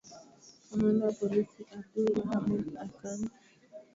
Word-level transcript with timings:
kamanda 0.65 1.01
wa 1.07 1.13
polisi 1.21 1.59
abdul 1.75 2.05
rahaman 2.15 2.63
akano 2.85 3.29